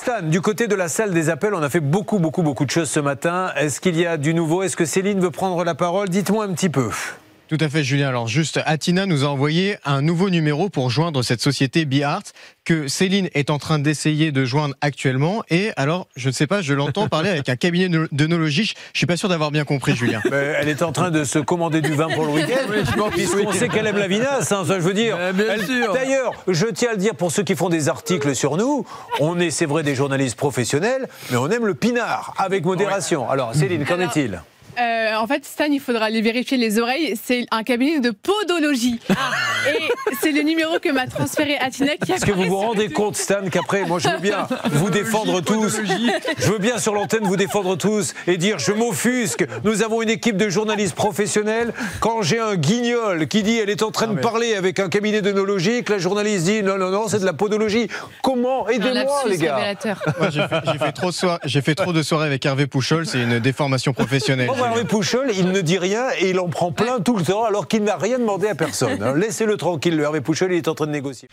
[0.00, 2.70] Stan, du côté de la salle des appels, on a fait beaucoup, beaucoup, beaucoup de
[2.70, 3.50] choses ce matin.
[3.54, 4.62] Est-ce qu'il y a du nouveau?
[4.62, 6.08] Est-ce que Céline veut prendre la parole?
[6.08, 6.88] Dites-moi un petit peu.
[7.50, 8.06] Tout à fait, Julien.
[8.06, 12.22] Alors, juste, Atina nous a envoyé un nouveau numéro pour joindre cette société BeArt
[12.64, 15.42] que Céline est en train d'essayer de joindre actuellement.
[15.50, 18.72] Et alors, je ne sais pas, je l'entends parler avec un cabinet d'œnologie.
[18.92, 20.22] Je suis pas sûr d'avoir bien compris, Julien.
[20.30, 22.70] elle est en train de se commander du vin pour le week-end.
[23.10, 25.18] Puisqu'on sait qu'elle aime la vinasse, hein, ça je veux dire.
[25.92, 28.86] D'ailleurs, je tiens à le dire pour ceux qui font des articles sur nous,
[29.18, 33.28] on est, c'est vrai, des journalistes professionnels, mais on aime le pinard, avec modération.
[33.28, 34.40] Alors, Céline, qu'en est-il?
[34.80, 37.14] Euh, en fait, Stan, il faudra aller vérifier les oreilles.
[37.22, 38.98] C'est un cabinet de podologie.
[39.10, 39.14] Ah.
[39.68, 43.16] Et c'est le numéro que m'a transféré Atina qui Est-ce que vous vous rendez compte,
[43.16, 45.80] Stan, qu'après, moi, je veux bien vous défendre tous.
[46.38, 49.46] Je veux bien sur l'antenne vous défendre tous et dire je m'offusque.
[49.64, 51.74] Nous avons une équipe de journalistes professionnels.
[52.00, 55.20] Quand j'ai un guignol qui dit elle est en train de parler avec un cabinet
[55.20, 57.88] d'œnologie, que la journaliste dit non, non, non, c'est de la podologie.
[58.22, 59.74] Comment Aidez-moi, les gars.
[61.44, 63.06] j'ai fait trop de soirées avec Hervé Pouchol.
[63.06, 64.48] C'est une déformation professionnelle.
[64.70, 67.66] Hervé Pouchol, il ne dit rien et il en prend plein tout le temps alors
[67.66, 69.16] qu'il n'a rien demandé à personne.
[69.16, 71.28] Laissez-le tranquille, le Hervé Pouchol, il est en train de négocier.